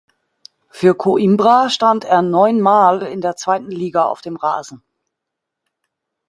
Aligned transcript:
Für 0.69 0.95
Coimbra 0.95 1.69
stand 1.69 2.05
er 2.05 2.23
neunmal 2.23 3.03
in 3.03 3.21
der 3.21 3.35
zweiten 3.35 3.69
Liga 3.69 4.05
auf 4.05 4.21
dem 4.21 4.35
Rasen. 4.35 4.81